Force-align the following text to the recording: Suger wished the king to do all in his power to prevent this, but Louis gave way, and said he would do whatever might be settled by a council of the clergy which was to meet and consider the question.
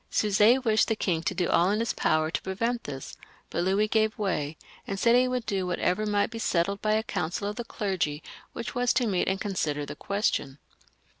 Suger 0.09 0.59
wished 0.61 0.87
the 0.87 0.95
king 0.95 1.21
to 1.21 1.35
do 1.35 1.47
all 1.47 1.69
in 1.69 1.79
his 1.79 1.93
power 1.93 2.31
to 2.31 2.41
prevent 2.41 2.85
this, 2.85 3.15
but 3.51 3.63
Louis 3.63 3.87
gave 3.87 4.17
way, 4.17 4.57
and 4.87 4.99
said 4.99 5.15
he 5.15 5.27
would 5.27 5.45
do 5.45 5.67
whatever 5.67 6.07
might 6.07 6.31
be 6.31 6.39
settled 6.39 6.81
by 6.81 6.93
a 6.93 7.03
council 7.03 7.47
of 7.47 7.55
the 7.55 7.63
clergy 7.63 8.23
which 8.51 8.73
was 8.73 8.93
to 8.93 9.05
meet 9.05 9.27
and 9.27 9.39
consider 9.39 9.85
the 9.85 9.95
question. 9.95 10.57